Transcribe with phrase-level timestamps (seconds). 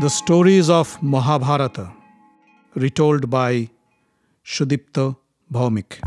[0.00, 1.92] The stories of Mahabharata,
[2.74, 3.70] retold by
[4.44, 5.16] Sudipta
[5.52, 6.00] Bhaumik.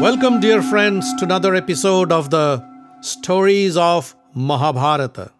[0.00, 2.64] Welcome, dear friends, to another episode of the
[3.00, 5.32] Stories of Mahabharata.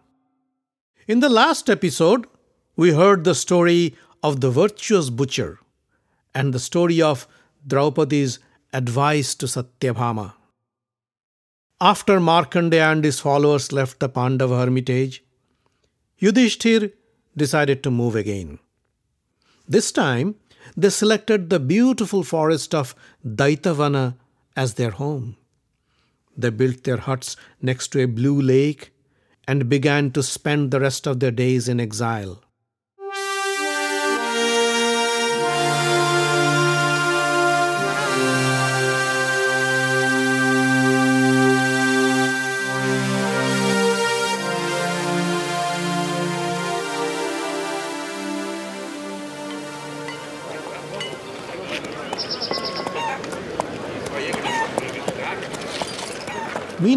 [1.07, 2.27] In the last episode,
[2.75, 5.61] we heard the story of the virtuous butcher
[6.35, 7.29] and the story of
[7.65, 8.41] Draupadi's
[8.73, 10.35] advice to Satyabhama.
[11.81, 15.23] After Markandeya and his followers left the Pandava hermitage,
[16.21, 16.93] Yudhishthir
[17.37, 18.59] decided to move again.
[19.67, 20.35] This time,
[20.77, 22.95] they selected the beautiful forest of
[23.25, 24.17] Daitavana
[24.57, 25.37] as their home.
[26.37, 28.93] They built their huts next to a blue lake
[29.47, 32.43] and began to spend the rest of their days in exile.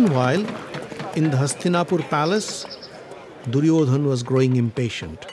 [0.01, 0.47] Meanwhile,
[1.15, 2.65] in the Hastinapur palace,
[3.51, 5.27] Duryodhan was growing impatient.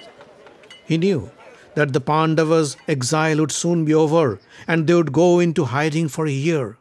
[0.85, 1.31] He knew
[1.75, 6.27] that the Pandavas' exile would soon be over and they would go into hiding for
[6.27, 6.77] a year.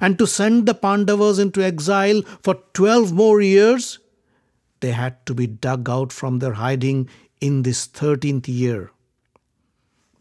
[0.00, 3.98] And to send the Pandavas into exile for 12 more years,
[4.80, 7.06] they had to be dug out from their hiding
[7.38, 8.92] in this 13th year.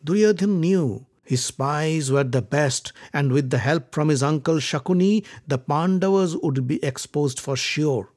[0.03, 5.23] Duryodhan knew his spies were the best, and with the help from his uncle Shakuni,
[5.47, 8.09] the Pandavas would be exposed for sure.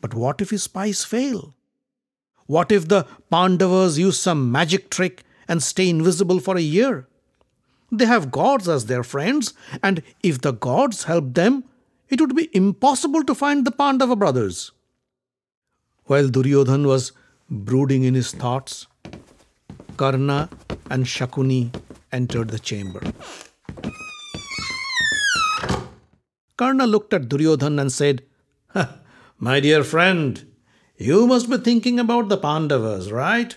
[0.00, 1.54] But what if his spies fail?
[2.46, 7.08] What if the Pandavas use some magic trick and stay invisible for a year?
[7.90, 11.64] They have gods as their friends, and if the gods help them,
[12.08, 14.72] it would be impossible to find the Pandava brothers.
[16.04, 17.12] While Duryodhan was
[17.50, 18.86] brooding in his thoughts,
[19.98, 20.48] Karna
[20.92, 21.74] and Shakuni
[22.12, 23.00] entered the chamber.
[26.58, 28.22] Karna looked at Duryodhan and said,
[29.38, 30.44] My dear friend,
[30.98, 33.56] you must be thinking about the Pandavas, right?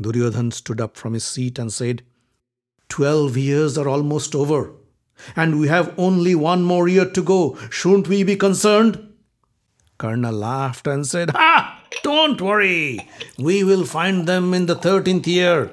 [0.00, 2.02] Duryodhan stood up from his seat and said,
[2.88, 4.72] Twelve years are almost over,
[5.36, 7.56] and we have only one more year to go.
[7.70, 9.14] Shouldn't we be concerned?
[9.96, 11.84] Karna laughed and said, Ha!
[12.02, 13.08] Don't worry.
[13.38, 15.70] We will find them in the thirteenth year.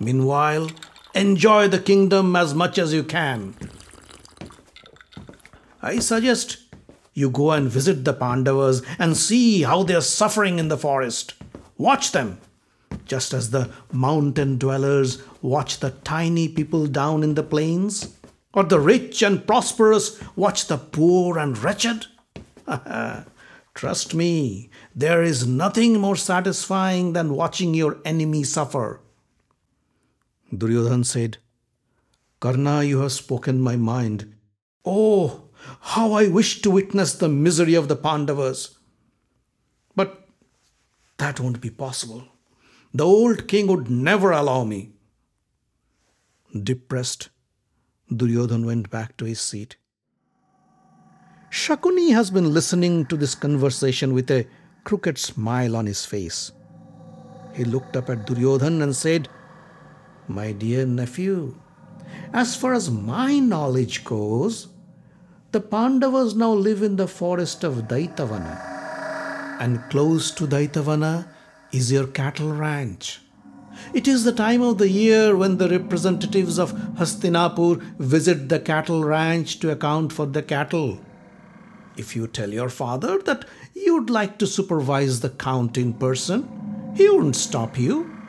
[0.00, 0.70] Meanwhile,
[1.14, 3.54] enjoy the kingdom as much as you can.
[5.82, 6.58] I suggest
[7.12, 11.34] you go and visit the Pandavas and see how they are suffering in the forest.
[11.76, 12.40] Watch them,
[13.04, 18.16] just as the mountain dwellers watch the tiny people down in the plains,
[18.54, 22.06] or the rich and prosperous watch the poor and wretched.
[23.74, 29.00] Trust me, there is nothing more satisfying than watching your enemy suffer.
[30.52, 31.38] Duryodhan said,
[32.40, 34.34] Karna, you have spoken my mind.
[34.84, 35.50] Oh,
[35.80, 38.78] how I wish to witness the misery of the Pandavas.
[39.94, 40.26] But
[41.18, 42.24] that won't be possible.
[42.94, 44.92] The old king would never allow me.
[46.60, 47.28] Depressed,
[48.10, 49.76] Duryodhan went back to his seat.
[51.50, 54.46] Shakuni has been listening to this conversation with a
[54.84, 56.52] crooked smile on his face.
[57.54, 59.28] He looked up at Duryodhan and said,
[60.30, 61.56] My dear nephew,
[62.32, 64.68] as far as my knowledge goes,
[65.50, 71.26] the Pandavas now live in the forest of Daitavana, and close to Daitavana
[71.72, 73.20] is your cattle ranch.
[73.92, 79.02] It is the time of the year when the representatives of Hastinapur visit the cattle
[79.02, 81.00] ranch to account for the cattle.
[81.96, 86.48] If you tell your father that you'd like to supervise the count in person,
[86.96, 88.19] he wouldn't stop you.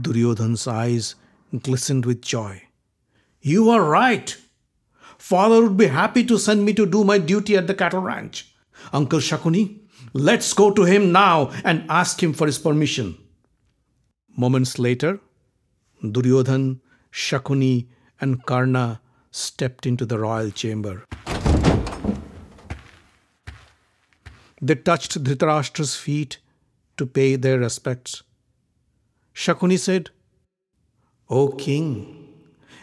[0.00, 1.14] Duryodhan's eyes
[1.62, 2.62] glistened with joy.
[3.40, 4.36] You are right.
[5.18, 8.54] Father would be happy to send me to do my duty at the cattle ranch.
[8.92, 9.80] Uncle Shakuni,
[10.12, 13.16] let's go to him now and ask him for his permission.
[14.36, 15.20] Moments later,
[16.02, 16.80] Duryodhan,
[17.12, 17.88] Shakuni,
[18.20, 19.00] and Karna
[19.30, 21.04] stepped into the royal chamber.
[24.60, 26.38] They touched Dhritarashtra's feet
[26.96, 28.22] to pay their respects.
[29.36, 30.08] Shakuni said,
[31.28, 32.32] O king,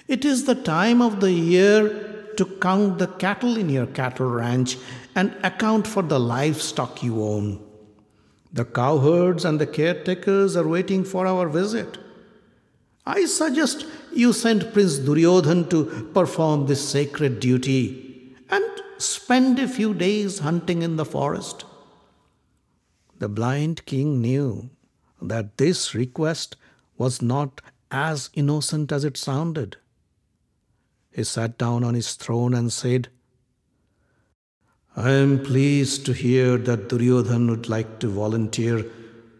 [0.07, 4.77] it is the time of the year to count the cattle in your cattle ranch
[5.15, 7.59] and account for the livestock you own.
[8.51, 11.97] The cowherds and the caretakers are waiting for our visit.
[13.03, 18.63] I suggest you send Prince Duryodhan to perform this sacred duty and
[18.99, 21.65] spend a few days hunting in the forest.
[23.17, 24.69] The blind king knew
[25.29, 26.55] that this request
[26.97, 27.61] was not
[27.91, 29.77] as innocent as it sounded.
[31.11, 33.09] He sat down on his throne and said,
[34.95, 38.85] I am pleased to hear that Duryodhan would like to volunteer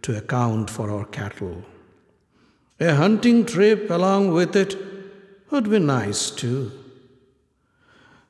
[0.02, 1.64] to account for our cattle.
[2.80, 4.76] A hunting trip along with it
[5.52, 6.72] would be nice too.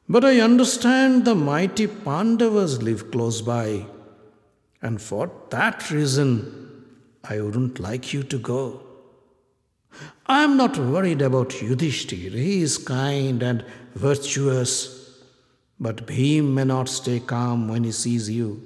[0.08, 3.86] But I understand the mighty Pandavas live close by,
[4.82, 6.63] and for that reason,
[7.24, 8.82] I wouldn't like you to go.
[10.26, 12.32] I am not worried about Yudhishthir.
[12.32, 13.64] He is kind and
[13.96, 15.04] virtuous
[15.84, 18.62] but Bhim may not stay calm when he sees you.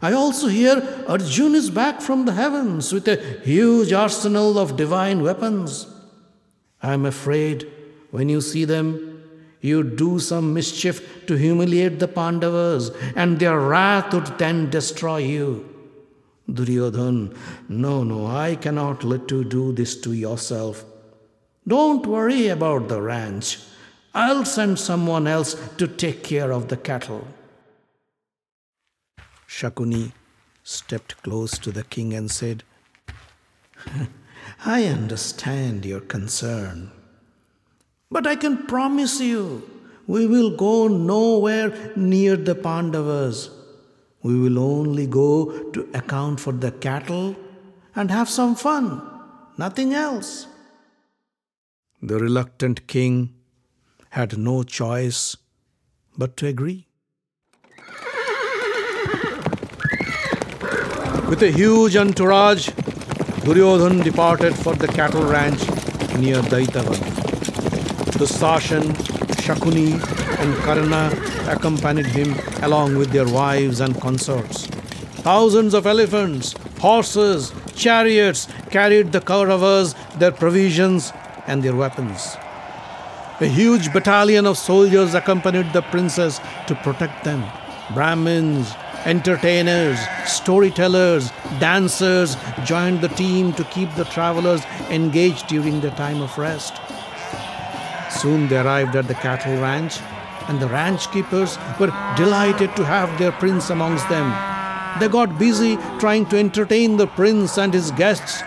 [0.00, 5.22] I also hear Arjun is back from the heavens with a huge arsenal of divine
[5.22, 5.86] weapons.
[6.82, 7.70] I am afraid
[8.10, 9.22] when you see them,
[9.60, 15.77] you do some mischief to humiliate the Pandavas, and their wrath would then destroy you.
[16.50, 17.36] Duryodhan,
[17.68, 20.84] no, no, I cannot let you do this to yourself.
[21.66, 23.58] Don't worry about the ranch.
[24.14, 27.28] I'll send someone else to take care of the cattle.
[29.46, 30.12] Shakuni
[30.62, 32.64] stepped close to the king and said,
[34.64, 36.90] I understand your concern,
[38.10, 39.68] but I can promise you
[40.06, 43.50] we will go nowhere near the Pandavas.
[44.22, 47.36] We will only go to account for the cattle
[47.94, 49.02] and have some fun,
[49.56, 50.46] nothing else.
[52.02, 53.34] The reluctant king
[54.10, 55.36] had no choice
[56.16, 56.86] but to agree.
[61.28, 62.68] With a huge entourage,
[63.44, 65.60] Duryodhan departed for the cattle ranch
[66.18, 66.96] near Daitavan.
[68.16, 68.94] Dusashan,
[69.42, 71.10] Shakuni, and Karna
[71.48, 74.66] accompanied him along with their wives and consorts.
[75.22, 81.12] Thousands of elephants, horses, chariots carried the Kauravas, their provisions,
[81.46, 82.36] and their weapons.
[83.40, 87.44] A huge battalion of soldiers accompanied the princess to protect them.
[87.94, 88.74] Brahmins,
[89.04, 96.36] entertainers, storytellers, dancers joined the team to keep the travelers engaged during their time of
[96.36, 96.74] rest.
[98.10, 99.98] Soon they arrived at the cattle ranch,
[100.48, 104.28] and the ranch keepers were delighted to have their prince amongst them.
[104.98, 108.40] They got busy trying to entertain the prince and his guests,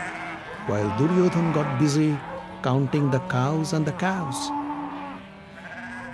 [0.66, 2.18] while Duryodhan got busy
[2.64, 4.50] counting the cows and the calves.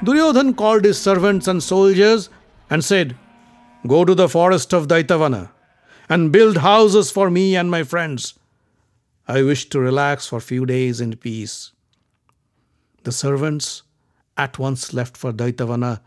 [0.04, 2.30] Duryodhan called his servants and soldiers
[2.69, 3.16] and said,
[3.88, 5.50] Go to the forest of Daitavana
[6.10, 8.38] and build houses for me and my friends.
[9.28, 11.72] I wish to relax for a few days in peace.
[13.04, 13.84] The servants
[14.38, 16.00] at once left for Daitavana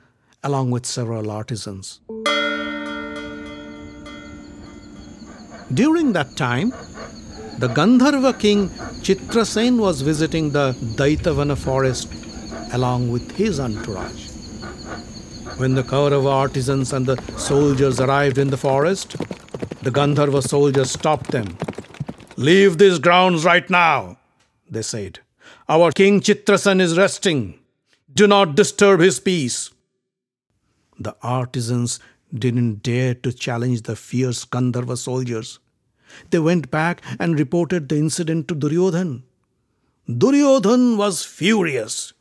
[0.43, 2.01] along with several artisans.
[5.73, 6.71] During that time,
[7.59, 8.71] the Gandharva king
[9.03, 12.09] Chitrasen was visiting the Daitavana forest
[12.73, 14.29] along with his entourage.
[15.59, 19.17] When the Kaurava artisans and the soldiers arrived in the forest,
[19.83, 21.57] the Gandharva soldiers stopped them.
[22.37, 24.17] Leave these grounds right now,
[24.71, 25.21] they said.
[25.69, 27.60] Our king Chitrasen is resting.
[28.15, 29.71] Do not disturb his peace.
[30.99, 32.01] The artisans
[32.35, 35.59] didn't dare to challenge the fierce Gandharva soldiers.
[36.31, 39.23] They went back and reported the incident to Duryodhan.
[40.09, 42.13] Duryodhan was furious.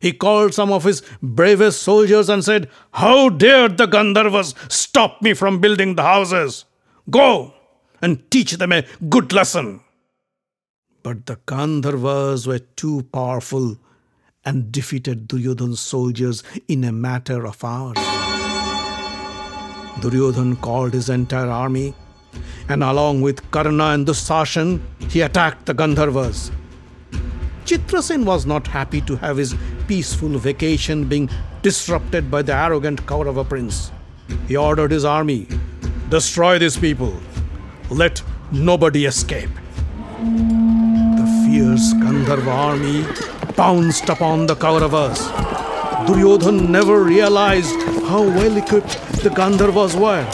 [0.00, 5.34] He called some of his bravest soldiers and said, How dared the Gandharvas stop me
[5.34, 6.64] from building the houses?
[7.10, 7.54] Go
[8.00, 9.80] and teach them a good lesson.
[11.02, 13.78] But the Gandharvas were too powerful
[14.44, 17.96] and defeated Duryodhan's soldiers in a matter of hours.
[20.00, 21.94] Duryodhan called his entire army,
[22.68, 26.50] and along with Karna and Dusashan, he attacked the Gandharvas.
[27.64, 29.54] Chitrasen was not happy to have his
[29.88, 31.30] peaceful vacation being
[31.62, 33.90] disrupted by the arrogant Kaurava prince.
[34.48, 35.48] He ordered his army
[36.08, 37.12] destroy these people,
[37.90, 38.22] let
[38.52, 39.50] nobody escape.
[40.20, 43.02] The fierce Gandharva army
[43.56, 45.18] pounced upon the Kauravas.
[46.06, 47.74] Duryodhan never realized
[48.08, 50.24] how well equipped the Gandharvas were.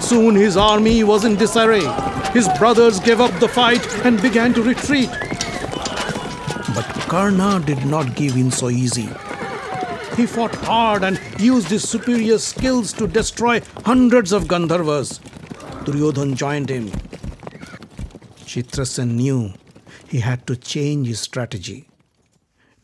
[0.00, 1.86] Soon his army was in disarray.
[2.32, 5.10] His brothers gave up the fight and began to retreat.
[6.74, 9.08] But Karna did not give in so easy.
[10.16, 15.20] He fought hard and used his superior skills to destroy hundreds of Gandharvas.
[15.84, 16.90] Duryodhan joined him.
[18.44, 19.52] Chitrasen knew
[20.08, 21.88] he had to change his strategy.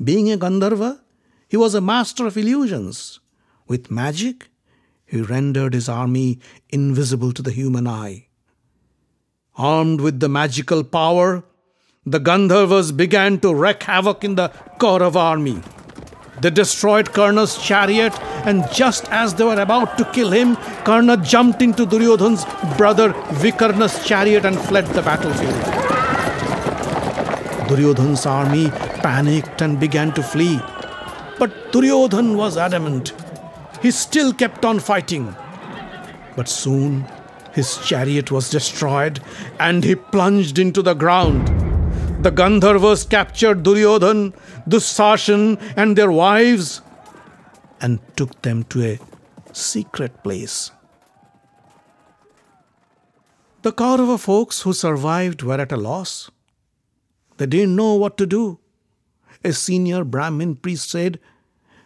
[0.02, 1.00] Being a Gandharva,
[1.46, 3.20] he was a master of illusions.
[3.68, 4.48] With magic,
[5.04, 6.38] he rendered his army
[6.70, 8.28] invisible to the human eye.
[9.56, 11.44] Armed with the magical power,
[12.06, 15.60] the Gandharvas began to wreak havoc in the Kaurava army.
[16.40, 21.60] They destroyed Karna's chariot, and just as they were about to kill him, Karna jumped
[21.60, 22.46] into Duryodhan's
[22.78, 25.89] brother Vikarna's chariot and fled the battlefield.
[27.70, 28.68] Duryodhan's army
[29.00, 30.58] panicked and began to flee.
[31.38, 33.12] But Duryodhan was adamant.
[33.80, 35.36] He still kept on fighting.
[36.34, 37.06] But soon
[37.52, 39.20] his chariot was destroyed
[39.60, 41.46] and he plunged into the ground.
[42.24, 44.34] The Gandharvas captured Duryodhan,
[44.68, 46.82] Dussashan, and their wives
[47.80, 48.98] and took them to a
[49.52, 50.72] secret place.
[53.62, 56.32] The Kaurava folks who survived were at a loss.
[57.40, 58.58] They didn't know what to do.
[59.42, 61.18] A senior Brahmin priest said,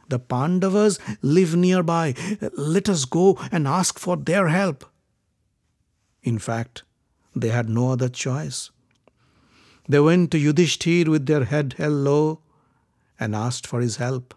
[0.09, 2.17] The Pandavas live nearby.
[2.55, 4.85] Let us go and ask for their help.
[6.25, 6.83] In fact,
[7.37, 8.73] they had no other choice.
[9.89, 12.41] They went to Yudhishthir with their head held low
[13.21, 14.35] and asked for his help.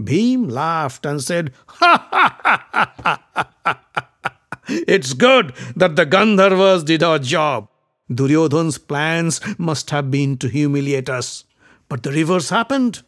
[0.00, 3.80] Bhim laughed and said, Ha ha ha ha ha
[4.66, 7.68] It's good that the Gandharvas did our job.
[8.12, 11.44] Duryodhan's plans must have been to humiliate us.
[11.88, 13.02] But the reverse happened.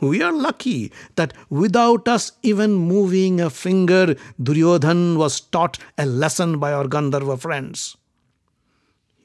[0.00, 6.58] We are lucky that without us even moving a finger, Duryodhan was taught a lesson
[6.58, 7.96] by our Gandharva friends.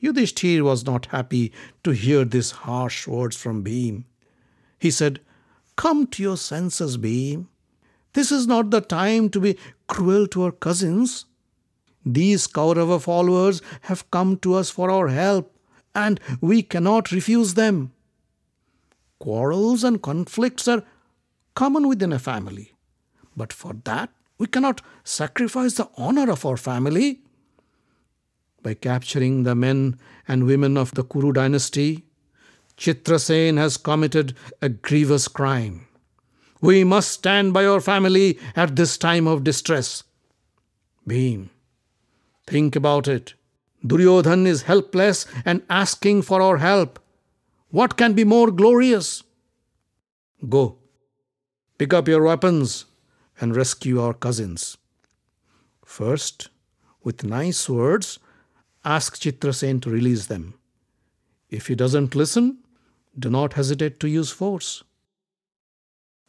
[0.03, 1.51] Yudhishthir was not happy
[1.83, 4.03] to hear these harsh words from Bhim.
[4.77, 5.21] He said,
[5.77, 7.47] Come to your senses, Bhim.
[8.13, 11.25] This is not the time to be cruel to our cousins.
[12.05, 15.51] These Kaurava followers have come to us for our help,
[15.95, 17.91] and we cannot refuse them.
[19.19, 20.83] Quarrels and conflicts are
[21.55, 22.73] common within a family,
[23.35, 27.21] but for that we cannot sacrifice the honor of our family.
[28.61, 29.97] By capturing the men
[30.27, 32.03] and women of the Kuru dynasty,
[32.77, 35.87] Chitrasen has committed a grievous crime.
[36.61, 40.03] We must stand by our family at this time of distress.
[41.07, 41.49] Bhim,
[42.47, 43.33] think about it.
[43.85, 46.99] Duryodhan is helpless and asking for our help.
[47.69, 49.23] What can be more glorious?
[50.47, 50.77] Go,
[51.77, 52.85] pick up your weapons
[53.39, 54.77] and rescue our cousins.
[55.83, 56.49] First,
[57.03, 58.19] with nice words,
[58.83, 60.55] ask Chitrasen to release them.
[61.49, 62.59] If he doesn't listen,
[63.17, 64.83] do not hesitate to use force.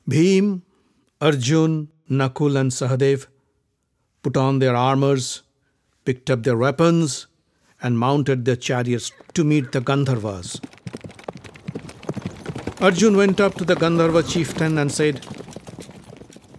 [0.09, 0.63] Bhim,
[1.21, 3.27] Arjun, Nakul, and Sahadev
[4.23, 5.43] put on their armors,
[6.07, 7.27] picked up their weapons,
[7.83, 10.61] and mounted their chariots to meet the Gandharvas.
[12.81, 15.27] Arjun went up to the Gandharva chieftain and said,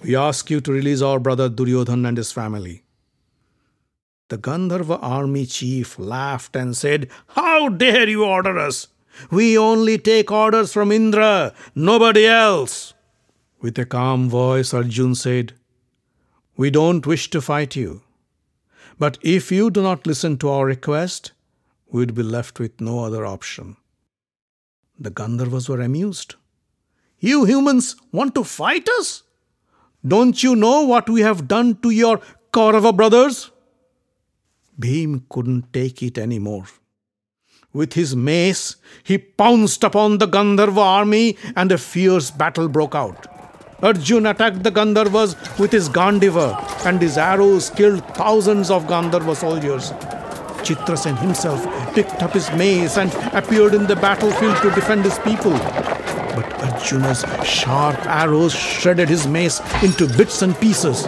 [0.03, 2.83] We ask you to release our brother Duryodhan and his family.
[4.29, 8.87] The Gandharva army chief laughed and said, How dare you order us?
[9.31, 12.93] We only take orders from Indra, nobody else.
[13.61, 15.53] With a calm voice, Arjun said,
[16.55, 18.01] We don't wish to fight you.
[18.99, 21.31] But if you do not listen to our request,
[21.91, 23.77] we'd be left with no other option.
[24.99, 26.35] The Gandharvas were amused.
[27.19, 29.23] You humans want to fight us?
[30.05, 33.51] Don't you know what we have done to your Kaurava brothers?
[34.79, 36.65] Bhim couldn't take it anymore.
[37.73, 43.36] With his mace, he pounced upon the Gandharva army and a fierce battle broke out.
[43.79, 49.91] Arjun attacked the Gandharvas with his Gandiva, and his arrows killed thousands of Gandharva soldiers.
[50.63, 55.51] Chitrasen himself picked up his mace and appeared in the battlefield to defend his people.
[55.51, 61.03] But Arjuna's sharp arrows shredded his mace into bits and pieces.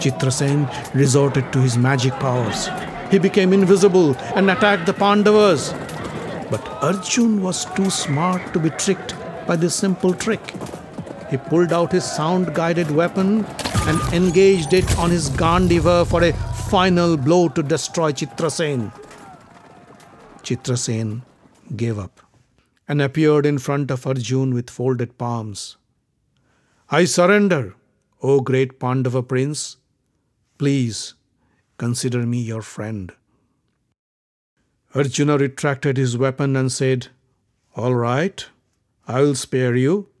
[0.00, 2.70] Chitrasen resorted to his magic powers.
[3.10, 5.74] He became invisible and attacked the Pandavas.
[6.50, 9.14] But Arjun was too smart to be tricked
[9.46, 10.54] by this simple trick.
[11.32, 13.46] He pulled out his sound guided weapon
[13.88, 16.34] and engaged it on his Gandiva for a
[16.68, 18.92] final blow to destroy Chitrasen.
[20.42, 21.22] Chitrasen
[21.74, 22.20] gave up
[22.86, 25.78] and appeared in front of Arjun with folded palms.
[26.90, 27.76] I surrender,
[28.22, 29.78] O great Pandava prince.
[30.58, 31.14] Please
[31.78, 33.10] consider me your friend.
[34.94, 37.08] Arjuna retracted his weapon and said,
[37.74, 38.46] All right,
[39.08, 40.11] I will spare you.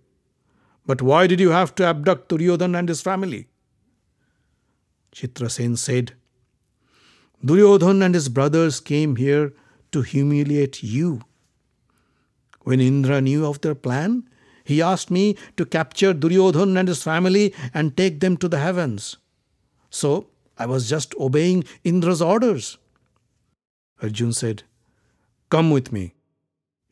[0.86, 3.48] But why did you have to abduct Duryodhan and his family?
[5.12, 6.14] Chitrasen said,
[7.44, 9.52] Duryodhan and his brothers came here
[9.92, 11.22] to humiliate you.
[12.62, 14.24] When Indra knew of their plan,
[14.64, 19.16] He asked me to capture Duryodhan and his family and take them to the heavens.
[19.90, 22.78] So I was just obeying Indra's orders.
[24.00, 24.62] Arjun said,
[25.50, 26.14] Come with me.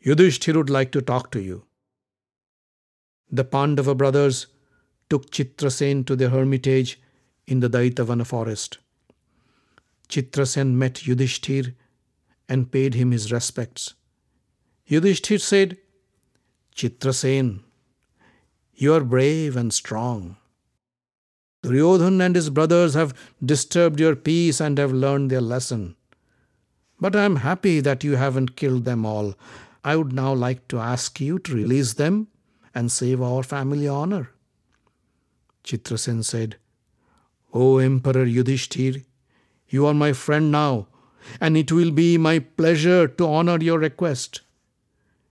[0.04, 1.64] Yudhishthir would like to talk to you.
[3.32, 4.46] The Pandava brothers
[5.08, 7.00] took Chitrasen to their hermitage
[7.46, 8.78] in the Daitavana forest.
[10.08, 11.74] Chitrasen met Yudhishthir
[12.48, 13.94] and paid him his respects.
[14.88, 15.78] Yudhishthir said,
[16.74, 17.60] Chitrasen,
[18.74, 20.36] you are brave and strong.
[21.62, 25.94] Duryodhan and his brothers have disturbed your peace and have learned their lesson.
[26.98, 29.34] But I am happy that you haven't killed them all.
[29.84, 32.28] I would now like to ask you to release them
[32.74, 34.30] and save our family honor.
[35.64, 36.56] Chitrasen said,
[37.52, 39.04] O Emperor Yudhishthir,
[39.68, 40.86] you are my friend now,
[41.40, 44.40] and it will be my pleasure to honor your request.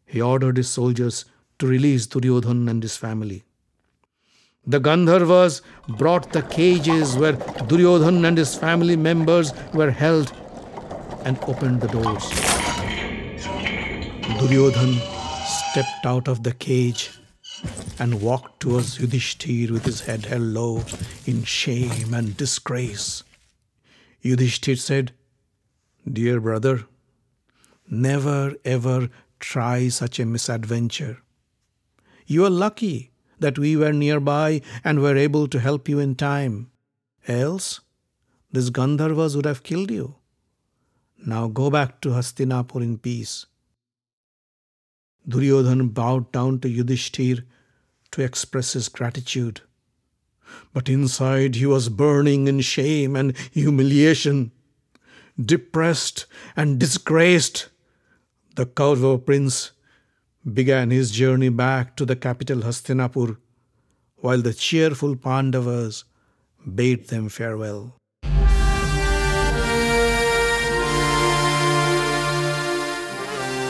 [0.06, 1.26] He ordered his soldiers
[1.60, 3.44] to release Duryodhan and his family.
[4.66, 5.62] The Gandharvas
[5.98, 10.34] brought the cages where Duryodhan and his family members were held
[11.24, 12.30] and opened the doors.
[14.40, 14.94] Duryodhan
[15.46, 17.19] stepped out of the cage
[18.00, 20.84] and walked towards Yudhishthir with his head held low
[21.26, 23.24] in shame and disgrace.
[24.24, 25.12] Yudhishthir said,
[26.12, 26.86] Dear brother,
[27.90, 31.18] never ever try such a misadventure.
[32.26, 36.72] You are lucky that we were nearby and were able to help you in time.
[37.28, 37.82] Else,
[38.52, 40.16] these Gandharvas would have killed you.
[41.26, 43.46] Now go back to Hastinapur in peace.
[45.28, 47.44] Duryodhan bowed down to Yudhishthir
[48.12, 49.62] to express his gratitude.
[50.74, 54.52] But inside he was burning in shame and humiliation.
[55.40, 56.26] Depressed
[56.56, 57.70] and disgraced,
[58.56, 59.72] the Kaurava prince
[60.54, 63.38] began his journey back to the capital Hastinapur,
[64.18, 66.04] while the cheerful Pandavas
[66.76, 67.96] bade them farewell.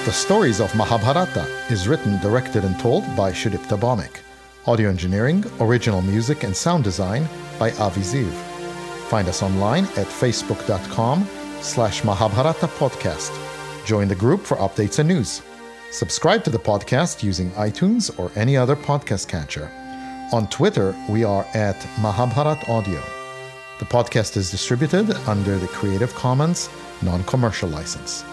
[0.06, 4.21] The Stories of Mahabharata is written, directed, and told by Sudipta Bhaumik.
[4.69, 7.27] Audio engineering, original music, and sound design
[7.58, 8.32] by Avi Ziv.
[9.10, 11.27] Find us online at facebook.com
[11.60, 13.32] slash Mahabharata Podcast.
[13.84, 15.41] Join the group for updates and news.
[15.89, 19.71] Subscribe to the podcast using iTunes or any other podcast catcher.
[20.32, 23.01] On Twitter, we are at Mahabharat Audio.
[23.79, 26.69] The podcast is distributed under the Creative Commons
[27.01, 28.23] non commercial license.